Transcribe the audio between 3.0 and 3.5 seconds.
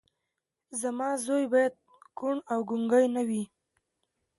نه وي.